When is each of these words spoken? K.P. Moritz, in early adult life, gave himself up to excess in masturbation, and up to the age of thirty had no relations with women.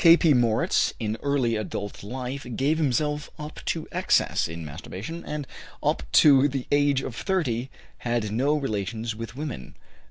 K.P. 0.03 0.33
Moritz, 0.33 0.95
in 0.99 1.15
early 1.21 1.55
adult 1.55 2.01
life, 2.01 2.47
gave 2.55 2.79
himself 2.79 3.29
up 3.37 3.59
to 3.65 3.87
excess 3.91 4.47
in 4.47 4.65
masturbation, 4.65 5.23
and 5.23 5.45
up 5.83 6.01
to 6.13 6.47
the 6.47 6.65
age 6.71 7.03
of 7.03 7.15
thirty 7.15 7.69
had 7.99 8.31
no 8.31 8.55
relations 8.55 9.13
with 9.15 9.35
women. 9.35 9.75